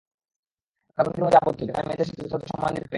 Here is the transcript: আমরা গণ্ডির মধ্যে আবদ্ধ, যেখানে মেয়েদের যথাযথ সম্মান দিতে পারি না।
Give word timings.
আমরা 0.97 1.03
গণ্ডির 1.05 1.23
মধ্যে 1.23 1.39
আবদ্ধ, 1.41 1.59
যেখানে 1.59 1.85
মেয়েদের 1.87 2.07
যথাযথ 2.09 2.43
সম্মান 2.51 2.71
দিতে 2.71 2.79
পারি 2.79 2.87
না। 2.87 2.89